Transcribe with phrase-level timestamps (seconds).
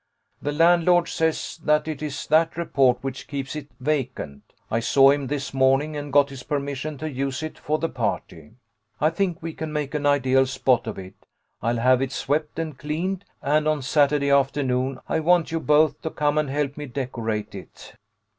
[0.41, 4.41] The landlord says that it is that report which keeps it vacant.
[4.71, 8.53] I saw him this morning, and got his permission to use it for the party.
[8.99, 11.27] I think we can make an ideal spot of it.
[11.61, 16.09] I'll have it swept and cleaned, and on Saturday afternoon I want you both to
[16.09, 17.93] come and help me decorate it."